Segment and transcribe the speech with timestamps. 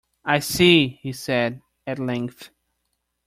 [0.25, 2.49] "I see," he said, at length.